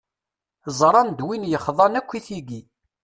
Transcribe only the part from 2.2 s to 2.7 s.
tigi.